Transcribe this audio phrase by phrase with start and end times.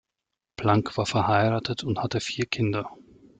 [0.55, 2.89] Planck war verheiratet und hatte vier Kinder.